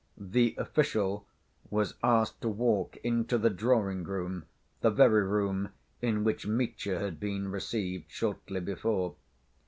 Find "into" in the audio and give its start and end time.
3.03-3.37